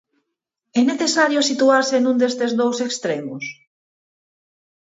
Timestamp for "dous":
2.61-2.77